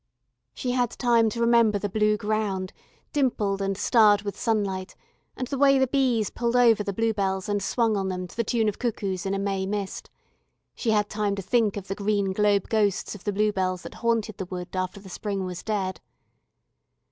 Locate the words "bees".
5.85-6.31